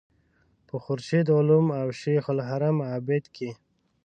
په 0.67 0.75
خورشید 0.83 1.27
علوم 1.37 1.67
او 1.79 1.87
شیخ 1.99 2.23
الحرم 2.33 2.77
عابد 2.89 3.23
کې. 3.35 3.49